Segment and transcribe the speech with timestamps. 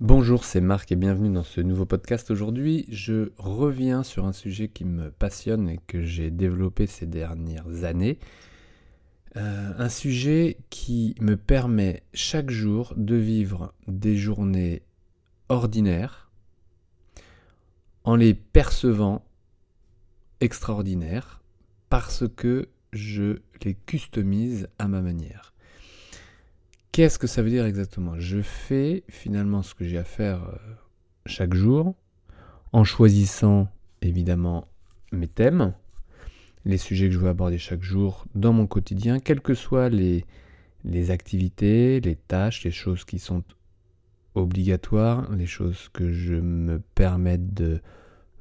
[0.00, 2.32] Bonjour, c'est Marc et bienvenue dans ce nouveau podcast.
[2.32, 7.84] Aujourd'hui, je reviens sur un sujet qui me passionne et que j'ai développé ces dernières
[7.84, 8.18] années.
[9.36, 14.82] Euh, un sujet qui me permet chaque jour de vivre des journées
[15.48, 16.32] ordinaires
[18.02, 19.24] en les percevant
[20.40, 21.40] extraordinaires
[21.88, 25.53] parce que je les customise à ma manière.
[26.94, 28.20] Qu'est-ce que ça veut dire exactement?
[28.20, 30.56] Je fais finalement ce que j'ai à faire euh,
[31.26, 31.96] chaque jour
[32.72, 33.66] en choisissant
[34.00, 34.68] évidemment
[35.10, 35.74] mes thèmes,
[36.64, 40.24] les sujets que je veux aborder chaque jour dans mon quotidien, quelles que soient les,
[41.10, 43.42] activités, les tâches, les choses qui sont
[44.36, 47.80] obligatoires, les choses que je me permets de,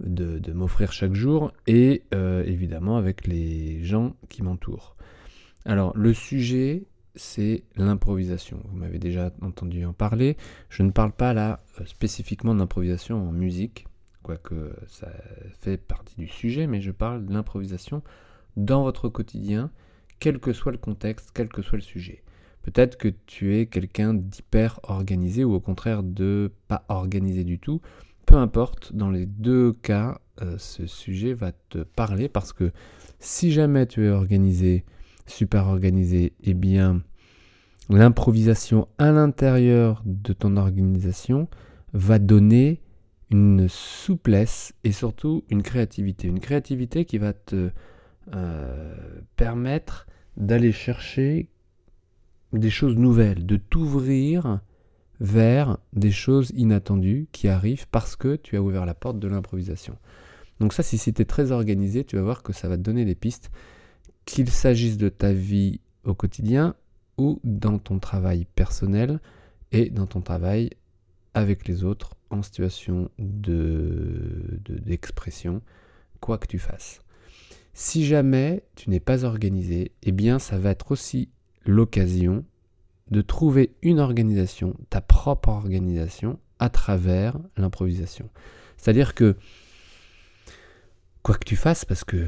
[0.00, 4.96] de, m'offrir chaque jour, et euh, évidemment avec les gens qui m'entourent.
[5.66, 6.84] Alors le sujet
[7.18, 8.60] c'est l'improvisation.
[8.64, 10.36] Vous m'avez déjà entendu en parler.
[10.70, 13.86] Je ne parle pas là euh, spécifiquement d'improvisation en musique,
[14.22, 15.08] quoique ça
[15.60, 18.02] fait partie du sujet, mais je parle de l'improvisation
[18.56, 19.70] dans votre quotidien,
[20.18, 22.22] quel que soit le contexte, quel que soit le sujet.
[22.62, 27.80] Peut-être que tu es quelqu'un d'hyper organisé ou au contraire de pas organisé du tout.
[28.26, 32.72] Peu importe, dans les deux cas, euh, ce sujet va te parler parce que
[33.20, 34.84] si jamais tu es organisé,
[35.28, 37.02] super organisé, eh bien,
[37.90, 41.48] l'improvisation à l'intérieur de ton organisation
[41.92, 42.80] va donner
[43.30, 46.28] une souplesse et surtout une créativité.
[46.28, 47.70] Une créativité qui va te
[48.34, 48.94] euh,
[49.36, 50.06] permettre
[50.36, 51.48] d'aller chercher
[52.52, 54.60] des choses nouvelles, de t'ouvrir
[55.20, 59.96] vers des choses inattendues qui arrivent parce que tu as ouvert la porte de l'improvisation.
[60.60, 63.14] Donc ça, si c'était très organisé, tu vas voir que ça va te donner des
[63.14, 63.50] pistes
[64.28, 66.74] qu'il s'agisse de ta vie au quotidien
[67.16, 69.20] ou dans ton travail personnel
[69.72, 70.68] et dans ton travail
[71.32, 75.62] avec les autres en situation de, d'expression,
[76.20, 77.00] quoi que tu fasses.
[77.72, 81.30] Si jamais tu n'es pas organisé, eh bien ça va être aussi
[81.64, 82.44] l'occasion
[83.10, 88.28] de trouver une organisation, ta propre organisation, à travers l'improvisation.
[88.76, 89.36] C'est-à-dire que,
[91.22, 92.26] quoi que tu fasses, parce que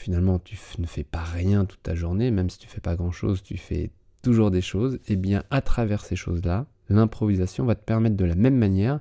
[0.00, 3.42] finalement tu ne fais pas rien toute ta journée, même si tu fais pas grand-chose,
[3.42, 3.90] tu fais
[4.22, 8.24] toujours des choses, et eh bien à travers ces choses-là, l'improvisation va te permettre de
[8.24, 9.00] la même manière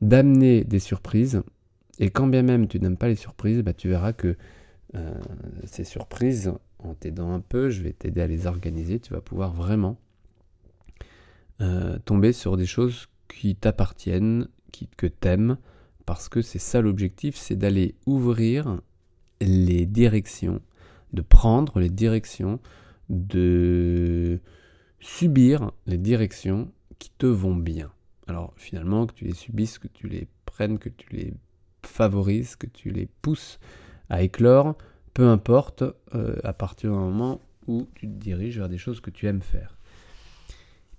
[0.00, 1.42] d'amener des surprises.
[1.98, 4.36] Et quand bien même tu n'aimes pas les surprises, bah, tu verras que
[4.94, 5.14] euh,
[5.64, 9.52] ces surprises, en t'aidant un peu, je vais t'aider à les organiser, tu vas pouvoir
[9.52, 9.98] vraiment
[11.60, 15.58] euh, tomber sur des choses qui t'appartiennent, qui, que t'aimes,
[16.06, 18.80] parce que c'est ça l'objectif, c'est d'aller ouvrir
[19.40, 20.60] les directions,
[21.12, 22.60] de prendre les directions,
[23.08, 24.40] de
[25.00, 27.90] subir les directions qui te vont bien.
[28.26, 31.34] Alors finalement, que tu les subisses, que tu les prennes, que tu les
[31.84, 33.58] favorises, que tu les pousses
[34.08, 34.76] à éclore,
[35.14, 35.82] peu importe,
[36.14, 39.42] euh, à partir du moment où tu te diriges vers des choses que tu aimes
[39.42, 39.76] faire.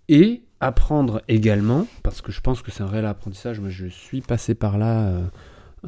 [0.10, 4.22] Et apprendre également, parce que je pense que c'est un réel apprentissage, moi je suis
[4.22, 5.26] passé par là euh,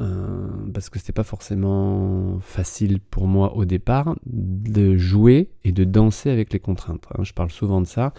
[0.00, 5.84] euh, parce que c'était pas forcément facile pour moi au départ de jouer et de
[5.84, 7.06] danser avec les contraintes.
[7.12, 7.22] Hein.
[7.22, 8.12] Je parle souvent de ça,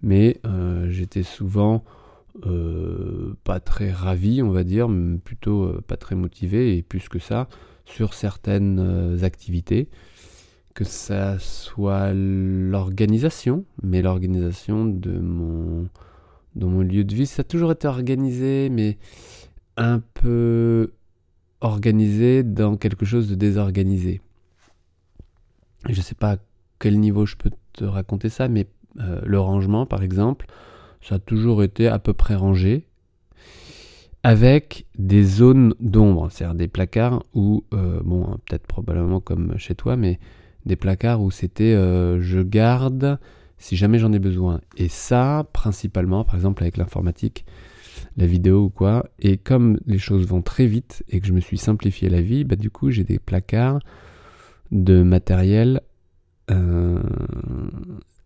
[0.00, 1.82] mais euh, j'étais souvent
[2.46, 4.88] euh, pas très ravi, on va dire,
[5.24, 7.48] plutôt pas très motivé et plus que ça
[7.84, 9.88] sur certaines activités,
[10.74, 15.88] que ça soit l'organisation, mais l'organisation de mon,
[16.54, 18.98] de mon lieu de vie, ça a toujours été organisé, mais
[19.78, 20.92] un peu
[21.60, 24.20] organisé dans quelque chose de désorganisé.
[25.88, 26.36] Je ne sais pas à
[26.78, 28.66] quel niveau je peux te raconter ça, mais
[29.00, 30.46] euh, le rangement, par exemple,
[31.00, 32.86] ça a toujours été à peu près rangé,
[34.22, 39.96] avec des zones d'ombre, c'est-à-dire des placards où, euh, bon, peut-être probablement comme chez toi,
[39.96, 40.18] mais
[40.66, 43.18] des placards où c'était euh, je garde
[43.58, 44.60] si jamais j'en ai besoin.
[44.76, 47.44] Et ça, principalement, par exemple avec l'informatique,
[48.18, 49.08] la vidéo ou quoi.
[49.20, 52.44] Et comme les choses vont très vite et que je me suis simplifié la vie,
[52.44, 53.78] bah du coup j'ai des placards
[54.72, 55.80] de matériel
[56.50, 57.00] euh,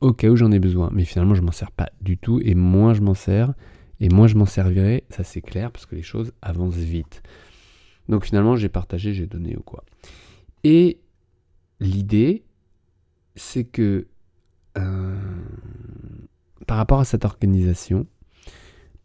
[0.00, 0.90] au cas où j'en ai besoin.
[0.92, 3.52] Mais finalement je m'en sers pas du tout et moins je m'en sers
[4.00, 7.22] et moins je m'en servirai, ça c'est clair parce que les choses avancent vite.
[8.08, 9.84] Donc finalement j'ai partagé, j'ai donné ou quoi.
[10.64, 11.00] Et
[11.80, 12.44] l'idée
[13.36, 14.06] c'est que
[14.78, 15.16] euh,
[16.66, 18.06] par rapport à cette organisation,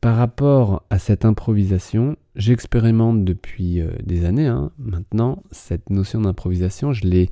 [0.02, 6.94] par rapport à cette improvisation, j'expérimente depuis euh, des années hein, maintenant cette notion d'improvisation.
[6.94, 7.30] Je l'ai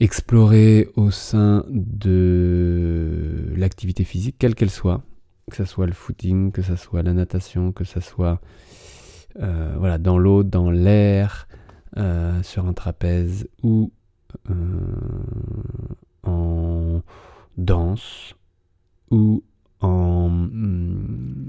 [0.00, 5.02] explorée au sein de l'activité physique, quelle qu'elle soit.
[5.50, 8.40] que ce soit le footing, que ce soit la natation, que ce soit
[9.40, 11.46] euh, voilà, dans l'eau, dans l'air,
[11.98, 13.92] euh, sur un trapèze ou
[16.24, 17.02] en
[17.56, 18.34] danse
[19.10, 19.44] ou
[19.84, 21.48] en, hmm,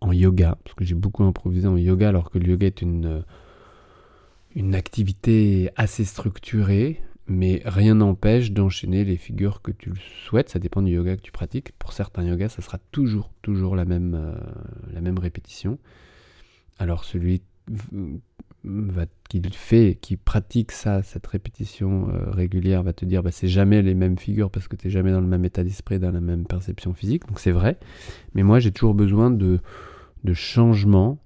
[0.00, 3.24] en yoga, parce que j'ai beaucoup improvisé en yoga alors que le yoga est une,
[4.54, 9.92] une activité assez structurée, mais rien n'empêche d'enchaîner les figures que tu
[10.26, 11.72] souhaites, ça dépend du yoga que tu pratiques.
[11.78, 14.34] Pour certains yogas, ça sera toujours, toujours la même, euh,
[14.92, 15.78] la même répétition.
[16.78, 17.42] Alors celui
[19.28, 23.82] qui fait, qui pratique ça, cette répétition euh, régulière, va te dire bah, c'est jamais
[23.82, 26.20] les mêmes figures parce que tu n'es jamais dans le même état d'esprit, dans la
[26.20, 27.26] même perception physique.
[27.26, 27.78] Donc c'est vrai.
[28.34, 29.60] Mais moi, j'ai toujours besoin de,
[30.34, 31.18] changement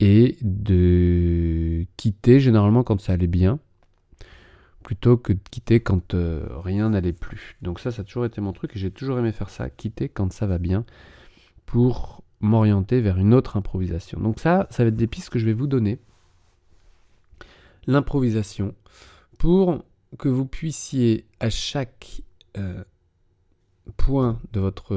[0.00, 3.58] et de quitter généralement quand ça allait bien
[4.82, 7.56] plutôt que de quitter quand euh, rien n'allait plus.
[7.60, 10.08] Donc ça, ça a toujours été mon truc et j'ai toujours aimé faire ça, quitter
[10.08, 10.84] quand ça va bien
[11.64, 14.20] pour m'orienter vers une autre improvisation.
[14.20, 15.98] Donc ça, ça va être des pistes que je vais vous donner.
[17.86, 18.74] L'improvisation
[19.38, 19.84] pour
[20.18, 22.22] que vous puissiez à chaque
[22.56, 22.82] euh,
[23.96, 24.96] point de votre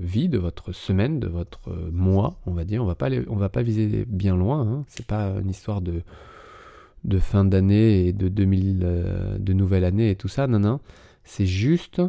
[0.00, 3.62] vie, de votre semaine, de votre mois, on va dire, on va pas va pas
[3.62, 4.60] viser bien loin.
[4.60, 4.84] Hein.
[4.88, 10.16] C'est pas une histoire de fin d'année et de 2000, euh, de nouvelle année et
[10.16, 10.46] tout ça.
[10.46, 10.80] Non, non.
[11.22, 12.02] C'est juste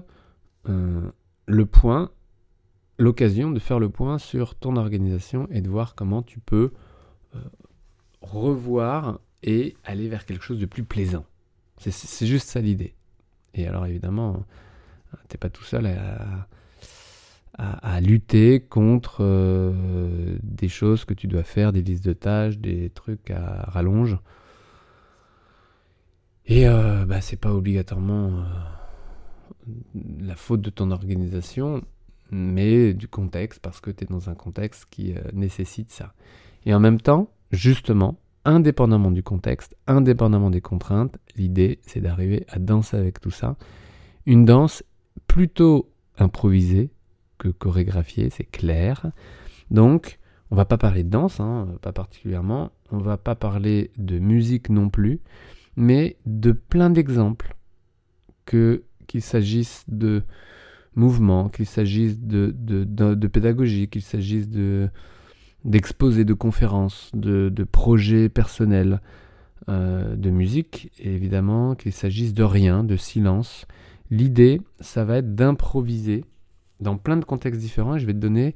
[0.70, 1.02] euh,
[1.46, 2.12] le point,
[2.98, 6.72] l'occasion de faire le point sur ton organisation et de voir comment tu peux
[7.36, 7.40] euh,
[8.22, 11.25] revoir et aller vers quelque chose de plus plaisant.
[11.77, 12.94] C'est juste ça l'idée.
[13.53, 14.45] Et alors évidemment,
[15.30, 16.47] t'es pas tout seul à,
[17.57, 19.74] à, lutter contre
[20.44, 24.18] des choses que tu dois faire, des listes de tâches, des trucs à rallonge.
[26.47, 29.74] Et euh, bah, c'est pas obligatoirement euh,
[30.19, 31.81] la faute de ton organisation,
[32.30, 36.13] mais du contexte, parce que tu es dans un contexte qui euh, nécessite ça.
[36.65, 42.59] Et en même temps, justement, indépendamment du contexte, indépendamment des contraintes, l'idée c'est d'arriver à
[42.59, 43.56] danser avec tout ça.
[44.25, 44.83] Une danse
[45.27, 46.92] plutôt improvisée
[47.38, 49.12] que chorégraphiée, c'est clair.
[49.69, 50.19] Donc,
[50.51, 52.71] on va pas parler de danse, hein, pas particulièrement.
[52.92, 55.19] On va pas parler de musique non plus
[55.75, 57.56] mais de plein d'exemples,
[58.45, 60.24] qu'il s'agisse de
[60.95, 64.89] mouvements, qu'il s'agisse de, pédagogie, qu'il s'agisse de
[65.66, 69.02] d'exposés, de conférences, de, projets personnels,
[69.68, 73.66] euh, de musique, évidemment, qu'il s'agisse de rien, de silence.
[74.10, 76.24] L'idée, ça va être d'improviser
[76.80, 77.98] dans plein de contextes différents.
[77.98, 78.56] Je vais te donner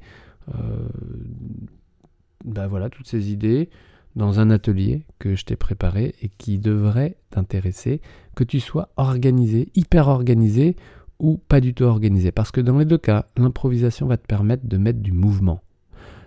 [2.44, 3.68] bah voilà, toutes ces idées
[4.16, 8.00] dans un atelier que je t'ai préparé et qui devrait t'intéresser,
[8.34, 10.76] que tu sois organisé, hyper organisé
[11.18, 12.32] ou pas du tout organisé.
[12.32, 15.60] Parce que dans les deux cas, l'improvisation va te permettre de mettre du mouvement,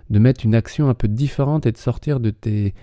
[0.09, 2.73] de mettre une action un peu différente et de sortir de tes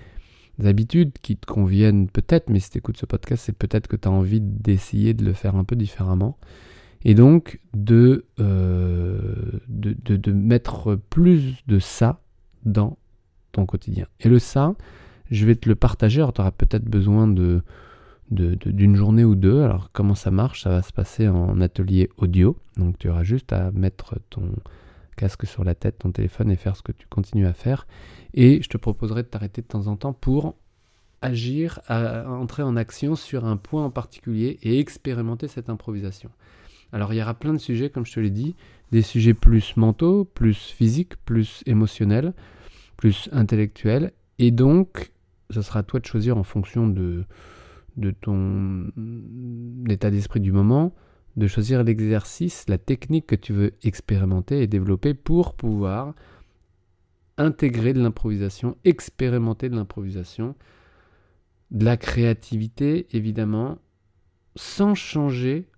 [0.65, 4.09] habitudes qui te conviennent peut-être, mais si tu écoutes ce podcast, c'est peut-être que tu
[4.09, 6.39] as envie d'essayer de le faire un peu différemment.
[7.03, 12.21] Et donc de, euh, de, de mettre plus de ça
[12.65, 12.99] dans
[13.53, 14.07] ton quotidien.
[14.21, 14.75] Et le ça,
[15.31, 16.21] je vais te le partager.
[16.21, 17.63] Alors, tu auras peut-être besoin de,
[18.31, 19.63] d'une journée ou deux.
[19.63, 20.63] Alors, comment ça marche?
[20.65, 22.57] Ça va se passer en atelier audio.
[22.77, 24.53] Donc, tu auras juste à mettre ton
[25.21, 27.87] casque sur la tête, ton téléphone et faire ce que tu continues à faire.
[28.33, 30.57] Et je te proposerai de t'arrêter de temps en temps pour
[31.21, 36.31] agir, entrer en action sur un point en particulier et expérimenter cette improvisation.
[36.95, 38.57] Alors il y aura plein de sujets, comme je te l'ai dit,
[38.93, 42.33] des sujets plus mentaux, plus physiques, plus émotionnels,
[42.97, 44.13] plus intellectuel.
[44.39, 45.13] Et donc,
[45.51, 47.25] ce sera à toi de choisir en fonction de,
[47.99, 48.91] de ton
[49.87, 50.95] état d'esprit du moment,
[51.37, 56.15] de choisir l'exercice, la technique que tu veux expérimenter et développer pour pouvoir
[57.39, 60.55] intégrer de l'improvisation, expérimenter de l'improvisation,
[61.71, 63.79] de la créativité évidemment,
[64.57, 65.69] sans changer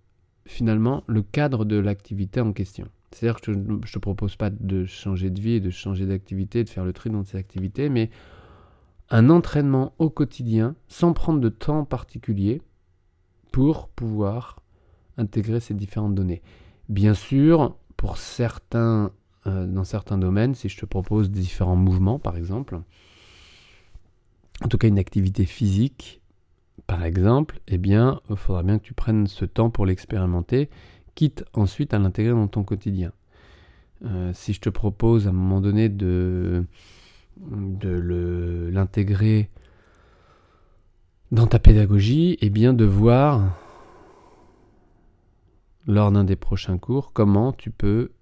[0.47, 2.89] finalement le cadre de l'activité en question.
[3.13, 6.69] C'est-à-dire que je ne te propose pas de changer de vie, de changer d'activité, de
[6.69, 8.11] faire le tri dans ces activités, mais
[9.11, 12.63] un entraînement au quotidien sans prendre de temps particulier
[13.53, 14.62] pour pouvoir
[15.19, 16.43] intégrer ces différentes données.
[16.89, 19.13] Bien sûr, pour certains,
[19.47, 22.81] euh, dans certains domaines, si je te propose différents mouvements, par exemple,
[24.65, 26.21] en tout cas une activité physique,
[26.87, 30.69] par exemple, eh bien, il faudra bien que tu prennes ce temps pour l'expérimenter
[31.15, 33.13] quitte ensuite à l'intégrer dans ton quotidien.
[34.05, 36.65] Euh, si je te propose à un moment donné de,
[37.39, 39.51] de l'intégrer
[41.31, 43.59] dans ta pédagogie, eh bien de voir
[45.87, 48.13] lors d'un des prochains cours comment tu peux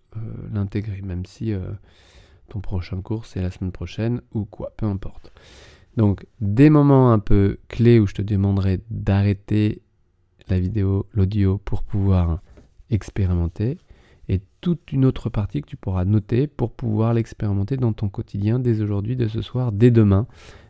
[0.52, 1.52] l'intégrer, même si
[2.49, 5.33] ton prochain cours c'est la semaine prochaine ou quoi, peu importe.
[5.97, 9.83] Donc des moments un peu clés où je te demanderai d'arrêter
[10.49, 12.40] la vidéo, l'audio pour pouvoir
[12.90, 13.79] expérimenter
[14.29, 18.59] et toute une autre partie que tu pourras noter pour pouvoir l'expérimenter dans ton quotidien
[18.59, 20.26] dès aujourd'hui, dès ce soir, dès demain,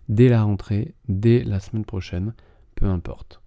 [0.09, 2.35] dès la rentrée, dès la semaine prochaine,
[2.75, 3.43] peu importe.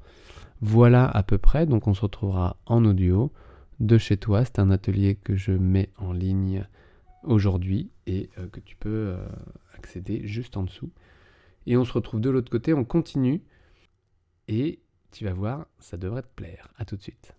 [0.66, 3.34] Voilà à peu près, donc on se retrouvera en audio
[3.82, 4.46] de chez toi.
[4.46, 6.66] C'est un atelier que je mets en ligne
[7.24, 9.28] aujourd'hui et euh, que tu peux euh,
[9.76, 10.90] accéder juste en dessous.
[11.68, 13.42] Et on se retrouve de l'autre côté, on continue
[14.48, 14.80] et
[15.12, 16.70] tu vas voir, ça devrait te plaire.
[16.78, 17.36] À tout de suite.